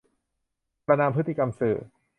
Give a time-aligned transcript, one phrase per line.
[0.87, 1.75] ประนามพฤติกรรมสื่อ